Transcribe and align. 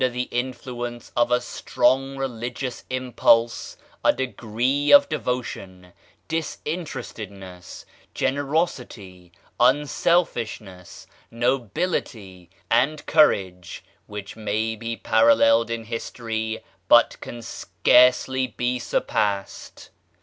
[page 0.01 0.15
ix] 0.31 0.35
influence 0.35 1.11
of 1.15 1.29
a 1.29 1.39
strong 1.39 2.17
religious 2.17 2.83
impulse 2.89 3.77
a 4.03 4.11
degree 4.11 4.91
of 4.91 5.07
devotion, 5.07 5.93
disinterestedness, 6.27 7.85
generosity, 8.15 9.31
unselfishness, 9.59 11.05
nobility, 11.29 12.49
and 12.71 13.05
courage 13.05 13.83
which 14.07 14.35
may 14.35 14.75
be 14.75 14.97
paralleled 14.97 15.69
in 15.69 15.83
history, 15.83 16.63
but 16.87 17.15
can 17.21 17.39
scarcely 17.43 18.47
be 18.47 18.79
surpassed. 18.79 19.91